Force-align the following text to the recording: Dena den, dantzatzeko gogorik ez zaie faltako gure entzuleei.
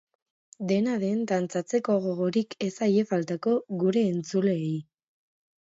Dena 0.71 0.95
den, 1.03 1.19
dantzatzeko 1.31 1.97
gogorik 2.07 2.57
ez 2.69 2.71
zaie 2.79 3.07
faltako 3.13 3.57
gure 3.85 4.07
entzuleei. 4.15 4.77